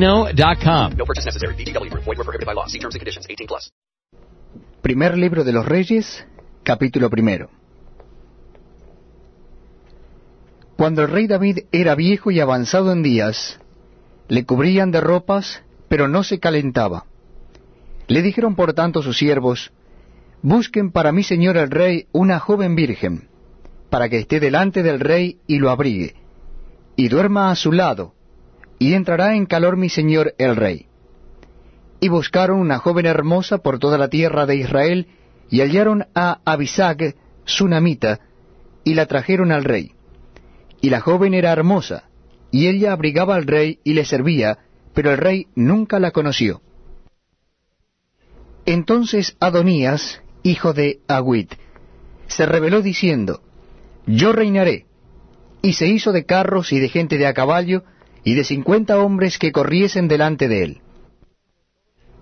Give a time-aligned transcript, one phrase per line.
[0.00, 0.96] ChumbaCasino.com.
[0.96, 1.54] No purchase necessary.
[1.54, 1.92] VGW.
[1.94, 2.66] Void were prohibited by law.
[2.66, 3.26] See terms and conditions.
[3.28, 3.70] 18 plus.
[4.82, 6.26] Primer libro de los Reyes,
[6.62, 7.50] capítulo primero.
[10.76, 13.60] Cuando el rey David era viejo y avanzado en días,
[14.26, 17.04] le cubrían de ropas, pero no se calentaba.
[18.08, 19.70] Le dijeron por tanto sus siervos,
[20.42, 23.28] Busquen para mi señor el rey una joven virgen,
[23.90, 26.16] para que esté delante del rey y lo abrigue,
[26.96, 28.14] y duerma a su lado,
[28.82, 30.86] y entrará en calor mi señor el rey.
[32.00, 35.06] Y buscaron una joven hermosa por toda la tierra de Israel,
[35.48, 38.18] y hallaron a Abisag, sunamita,
[38.82, 39.92] y la trajeron al rey.
[40.80, 42.08] Y la joven era hermosa,
[42.50, 44.58] y ella abrigaba al rey y le servía,
[44.94, 46.60] pero el rey nunca la conoció.
[48.66, 51.54] Entonces Adonías, hijo de Agüit,
[52.26, 53.42] se rebeló diciendo,
[54.06, 54.86] Yo reinaré.
[55.64, 57.84] Y se hizo de carros y de gente de a caballo,
[58.24, 60.80] y de cincuenta hombres que corriesen delante de él.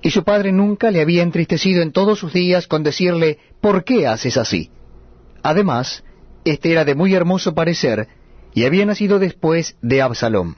[0.00, 4.06] Y su padre nunca le había entristecido en todos sus días con decirle, ¿por qué
[4.06, 4.70] haces así?
[5.42, 6.04] Además,
[6.44, 8.08] este era de muy hermoso parecer,
[8.54, 10.54] y había nacido después de Absalom.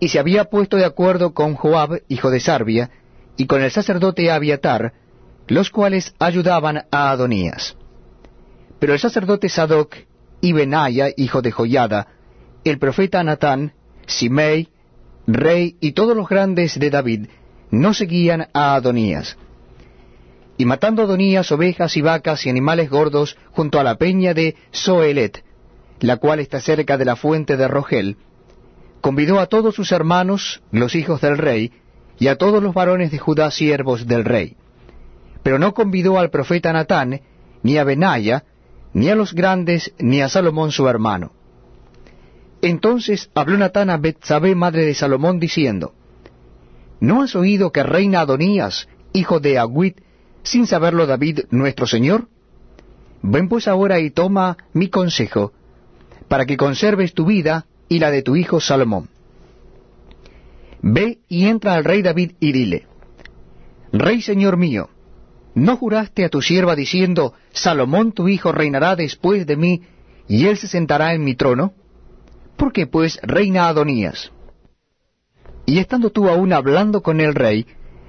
[0.00, 2.90] Y se había puesto de acuerdo con Joab, hijo de Sarbia,
[3.36, 4.92] y con el sacerdote Abiatar,
[5.48, 7.76] los cuales ayudaban a Adonías.
[8.78, 9.96] Pero el sacerdote Sadoc
[10.40, 12.08] y Benaya, hijo de Joyada,
[12.64, 13.72] el profeta Natán,
[14.08, 14.68] Simei,
[15.26, 17.26] rey y todos los grandes de David,
[17.70, 19.36] no seguían a Adonías.
[20.56, 25.44] Y matando Adonías ovejas y vacas y animales gordos junto a la peña de Soelet,
[26.00, 28.16] la cual está cerca de la fuente de Rogel,
[29.00, 31.72] convidó a todos sus hermanos, los hijos del rey,
[32.18, 34.56] y a todos los varones de Judá siervos del rey.
[35.42, 37.20] Pero no convidó al profeta Natán,
[37.62, 38.44] ni a Benaya,
[38.92, 41.32] ni a los grandes, ni a Salomón su hermano.
[42.62, 45.94] Entonces habló Natán a Betsabé, madre de Salomón, diciendo,
[47.00, 50.00] ¿No has oído que reina Adonías, hijo de Agüit,
[50.42, 52.28] sin saberlo David nuestro señor?
[53.22, 55.52] Ven pues ahora y toma mi consejo,
[56.28, 59.08] para que conserves tu vida y la de tu hijo Salomón.
[60.82, 62.86] Ve y entra al rey David y dile,
[63.92, 64.90] Rey señor mío,
[65.54, 69.82] ¿no juraste a tu sierva diciendo, Salomón tu hijo reinará después de mí,
[70.28, 71.72] y él se sentará en mi trono?
[72.58, 74.32] ¿Por qué pues reina Adonías?
[75.64, 77.66] Y estando tú aún hablando con el rey,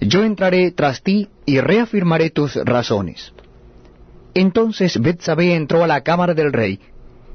[0.00, 3.32] yo entraré tras ti y reafirmaré tus razones.
[4.34, 6.80] Entonces Betsabé entró a la cámara del rey,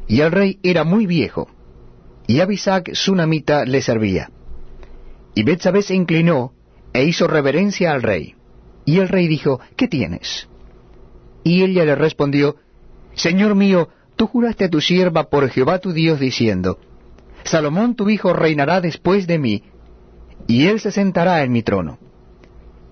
[0.08, 1.48] y el rey era muy viejo,
[2.28, 4.30] y Abisac sunamita le servía.
[5.34, 6.54] Y Betsabé se inclinó
[6.92, 8.36] e hizo reverencia al rey.
[8.86, 10.50] Y el rey dijo, ¿qué tienes?
[11.44, 12.58] Y ella le respondió,
[13.14, 16.80] Señor mío, tú juraste a tu sierva por Jehová tu Dios diciendo,
[17.48, 19.64] Salomón tu hijo reinará después de mí,
[20.48, 22.00] y él se sentará en mi trono.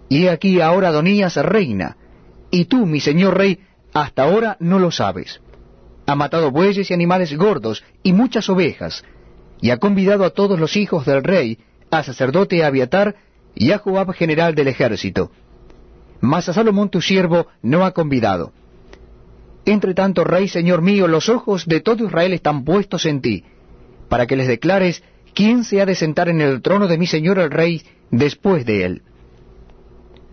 [0.09, 1.97] Y aquí ahora Adonías reina,
[2.51, 3.59] y tú, mi señor rey,
[3.93, 5.41] hasta ahora no lo sabes.
[6.05, 9.03] Ha matado bueyes y animales gordos y muchas ovejas,
[9.61, 11.57] y ha convidado a todos los hijos del rey,
[11.89, 13.15] a sacerdote Abiatar
[13.55, 15.31] y a Joab general del ejército.
[16.21, 18.51] Mas a Salomón tu siervo no ha convidado.
[19.65, 23.43] Entre tanto, rey, señor mío, los ojos de todo Israel están puestos en ti,
[24.09, 27.39] para que les declares quién se ha de sentar en el trono de mi señor
[27.39, 29.01] el rey después de él.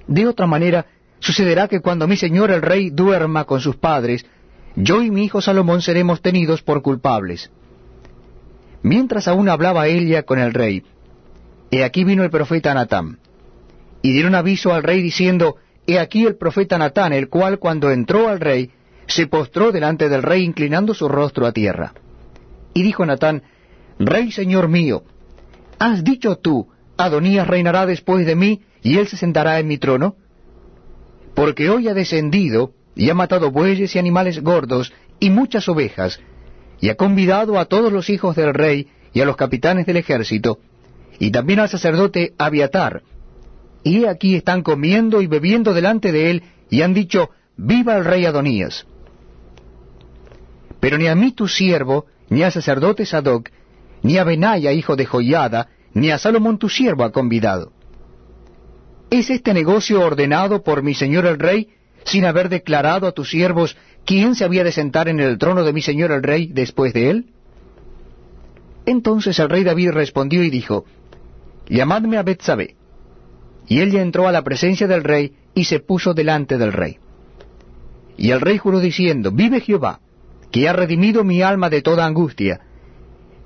[0.06, 0.86] De otra manera,
[1.20, 4.26] sucederá que cuando mi señor el rey duerma con sus padres,
[4.76, 7.50] yo y mi hijo Salomón seremos tenidos por culpables.
[8.82, 10.82] Mientras aún hablaba ella con el rey,
[11.70, 13.18] he aquí vino el profeta Natán,
[14.02, 15.56] y dieron aviso al rey diciendo,
[15.86, 18.70] he aquí el profeta Natán, el cual cuando entró al rey,
[19.06, 21.92] se postró delante del rey inclinando su rostro a tierra.
[22.74, 23.42] Y dijo Natán,
[23.98, 25.04] Rey señor mío,
[25.78, 30.16] ¿has dicho tú, Adonías reinará después de mí, y él se sentará en mi trono?
[31.34, 36.20] Porque hoy ha descendido, y ha matado bueyes y animales gordos, y muchas ovejas,
[36.80, 40.58] y ha convidado a todos los hijos del rey, y a los capitanes del ejército,
[41.18, 43.02] y también al sacerdote Abiatar,
[43.84, 48.24] y aquí están comiendo y bebiendo delante de él, y han dicho, Viva el rey
[48.24, 48.86] Adonías.
[50.80, 53.50] Pero ni a mí tu siervo, ni al sacerdote Sadoc,
[54.02, 57.72] ni a Benaya, hijo de Joiada, ni a Salomón tu siervo ha convidado.
[59.10, 61.68] ¿Es este negocio ordenado por mi señor el rey,
[62.04, 65.72] sin haber declarado a tus siervos quién se había de sentar en el trono de
[65.72, 67.26] mi señor el rey después de él?
[68.86, 70.84] Entonces el rey David respondió y dijo,
[71.68, 72.74] Llamadme a Betsabé.
[73.68, 76.98] Y ella entró a la presencia del rey y se puso delante del rey.
[78.16, 80.00] Y el rey juró diciendo, Vive Jehová,
[80.50, 82.60] que ha redimido mi alma de toda angustia,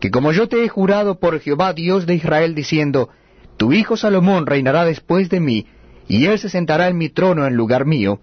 [0.06, 3.08] que como yo te he jurado por Jehová Dios de Israel diciendo,
[3.56, 5.66] Tu hijo Salomón reinará después de mí,
[6.06, 8.20] y él se sentará en mi trono en lugar mío,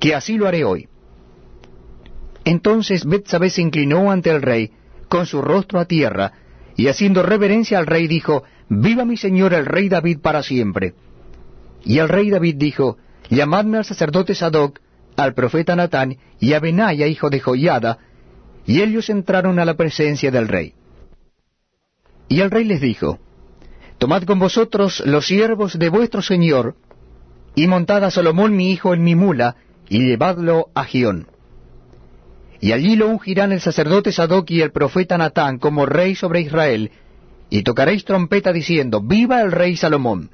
[0.00, 0.88] que así lo haré hoy.
[2.44, 4.72] Entonces Betsabé se inclinó ante el rey,
[5.08, 6.32] con su rostro a tierra,
[6.74, 10.94] y haciendo reverencia al rey dijo, Viva mi señor el rey David para siempre.
[11.84, 12.96] Y el rey David dijo,
[13.30, 14.80] Llamadme al sacerdote Sadoc,
[15.16, 17.98] al profeta Natán y a Benaya hijo de Joiada,
[18.66, 20.74] y ellos entraron a la presencia del rey.
[22.28, 23.18] Y el rey les dijo,
[23.98, 26.74] Tomad con vosotros los siervos de vuestro señor,
[27.54, 29.56] y montad a Salomón mi hijo en mi mula,
[29.88, 31.28] y llevadlo a Gión.
[32.60, 36.90] Y allí lo ungirán el sacerdote Sadoc y el profeta Natán como rey sobre Israel,
[37.48, 40.30] y tocaréis trompeta diciendo, Viva el rey Salomón.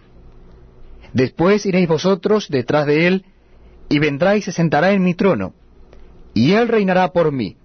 [1.12, 3.24] Después iréis vosotros detrás de él,
[3.88, 5.52] y vendrá y se sentará en mi trono,
[6.32, 7.56] y él reinará por mí,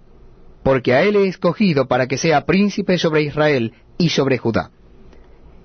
[0.62, 4.70] porque a él he escogido para que sea príncipe sobre Israel y sobre Judá.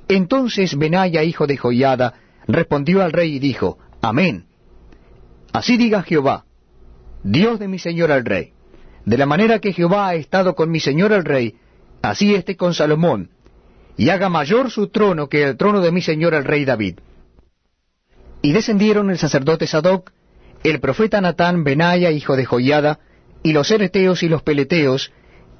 [0.07, 2.15] Entonces Benaya, hijo de Joiada,
[2.47, 4.45] respondió al rey y dijo, Amén.
[5.53, 6.45] Así diga Jehová,
[7.23, 8.53] Dios de mi señor el rey
[9.05, 11.55] de la manera que Jehová ha estado con mi señor el rey,
[12.01, 13.31] así esté con Salomón,
[13.97, 16.99] y haga mayor su trono que el trono de mi señor el rey David.
[18.41, 20.11] Y descendieron el sacerdote Sadoc,
[20.63, 22.99] el profeta Natán Benaya, hijo de Joiada,
[23.43, 25.11] y los ereteos y los peleteos,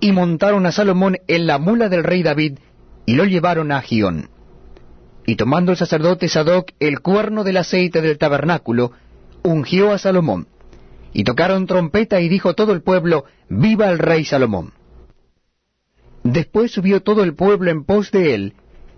[0.04, 2.60] y montaron a Salomón en la mula del rey David,
[3.06, 4.30] y lo llevaron a Gión.
[5.26, 8.92] Y tomando el sacerdote Sadoc el cuerno del aceite del tabernáculo,
[9.44, 10.50] ungió a Salomón
[11.14, 14.74] y tocaron trompeta y dijo todo el pueblo, Viva el rey Salomón.
[16.24, 18.56] Después subió todo el pueblo en pos de él,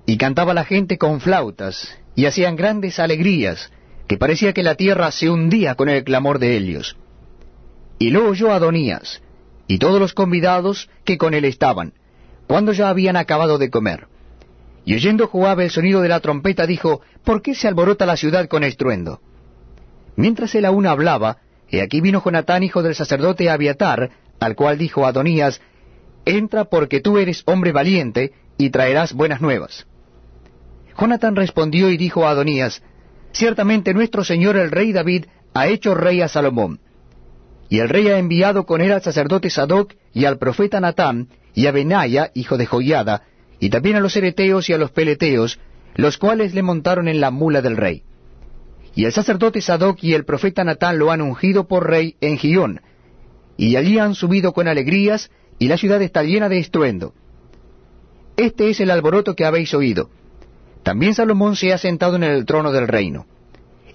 [0.07, 3.71] y cantaba la gente con flautas, y hacían grandes alegrías,
[4.07, 6.97] que parecía que la tierra se hundía con el clamor de ellos.
[7.99, 9.21] Y lo oyó Adonías,
[9.67, 11.93] y todos los convidados que con él estaban,
[12.47, 14.07] cuando ya habían acabado de comer.
[14.85, 18.47] Y oyendo Joab el sonido de la trompeta, dijo, ¿Por qué se alborota la ciudad
[18.47, 19.19] con estruendo?
[20.15, 21.37] Mientras él aún hablaba,
[21.69, 25.59] y aquí vino Jonatán, hijo del sacerdote Abiatar, al cual dijo Adonías,
[26.25, 29.87] Entra porque tú eres hombre valiente, y traerás buenas nuevas.
[30.97, 32.81] Jonatán respondió y dijo a Adonías,
[33.31, 36.79] Ciertamente nuestro señor el rey David ha hecho rey a Salomón.
[37.69, 41.67] Y el rey ha enviado con él al sacerdote Sadoc y al profeta Natán, y
[41.67, 43.23] a Benaya, hijo de Joiada,
[43.59, 45.59] y también a los ereteos y a los peleteos,
[45.95, 48.03] los cuales le montaron en la mula del rey.
[48.93, 52.81] Y el sacerdote Sadoc y el profeta Natán lo han ungido por rey en Gión,
[53.57, 57.13] y allí han subido con alegrías, y la ciudad está llena de estruendo.
[58.37, 60.09] Este es el alboroto que habéis oído.
[60.83, 63.25] También Salomón se ha sentado en el trono del reino.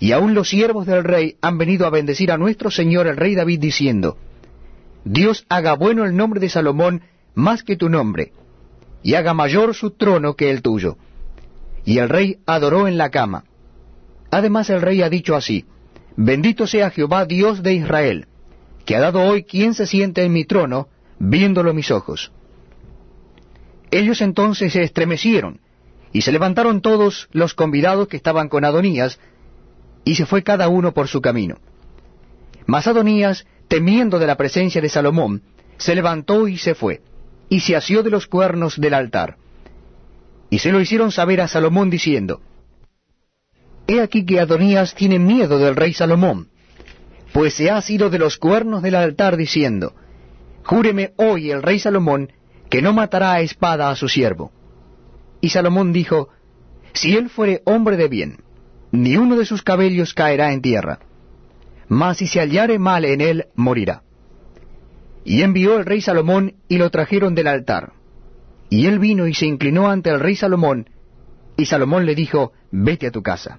[0.01, 3.35] Y aun los siervos del rey han venido a bendecir a nuestro señor el rey
[3.35, 4.17] David diciendo,
[5.05, 7.03] Dios haga bueno el nombre de Salomón
[7.35, 8.33] más que tu nombre,
[9.03, 10.97] y haga mayor su trono que el tuyo.
[11.85, 13.45] Y el rey adoró en la cama.
[14.31, 15.67] Además el rey ha dicho así,
[16.17, 18.27] Bendito sea Jehová Dios de Israel,
[18.87, 20.89] que ha dado hoy quien se siente en mi trono,
[21.19, 22.33] viéndolo mis ojos.
[23.91, 25.61] Ellos entonces se estremecieron,
[26.13, 29.19] y se levantaron todos los convidados que estaban con Adonías,
[30.05, 31.57] y se fue cada uno por su camino.
[32.67, 35.43] Mas Adonías, temiendo de la presencia de Salomón,
[35.77, 37.03] se levantó y se fue,
[37.49, 39.37] y se asió de los cuernos del altar.
[40.51, 42.41] Y se lo hicieron saber a Salomón diciendo,
[43.87, 46.49] He aquí que Adonías tiene miedo del rey Salomón,
[47.33, 49.95] pues se ha sido de los cuernos del altar diciendo,
[50.65, 52.33] Júreme hoy el rey Salomón
[52.69, 54.53] que no matará a espada a su siervo.
[55.41, 56.29] Y Salomón dijo,
[56.93, 58.45] Si él fuere hombre de bien,
[58.93, 60.99] ni uno de sus cabellos caerá en tierra,
[61.89, 64.03] mas si se hallare mal en él, morirá.
[65.25, 67.93] Y envió el rey Salomón y lo trajeron del altar.
[68.69, 70.89] Y él vino y se inclinó ante el rey Salomón,
[71.57, 73.59] y Salomón le dijo, Vete a tu casa.